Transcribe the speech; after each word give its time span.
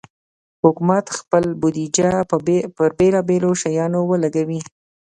حکومت 0.63 1.05
خپل 1.17 1.43
بودیجه 1.61 2.09
پر 2.75 2.89
بېلابېلو 2.97 3.49
شیانو 3.61 3.99
ولګوي. 4.07 4.61